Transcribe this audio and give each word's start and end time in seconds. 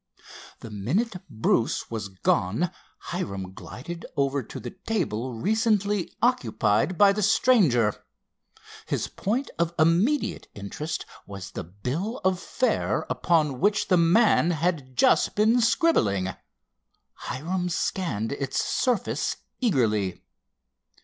The 0.61 0.71
minute 0.71 1.13
Bruce 1.29 1.91
was 1.91 2.09
gone 2.09 2.71
Hiram 3.11 3.53
glided 3.53 4.03
over 4.17 4.41
to 4.41 4.59
the 4.59 4.71
table 4.71 5.35
recently 5.35 6.11
occupied 6.23 6.97
by 6.97 7.13
the 7.13 7.21
stranger. 7.21 8.03
His 8.87 9.07
point 9.07 9.51
of 9.59 9.75
immediate 9.77 10.47
interest 10.55 11.05
was 11.27 11.51
the 11.51 11.63
bill 11.63 12.19
of 12.25 12.39
fare 12.39 13.05
upon 13.11 13.59
which 13.59 13.89
the 13.89 13.97
man 13.97 14.49
had 14.49 14.97
just 14.97 15.35
been 15.35 15.61
scribbling—Hiram 15.61 17.69
scanned 17.69 18.31
its 18.31 18.59
surface 18.65 19.37
eagerly. 19.59 20.23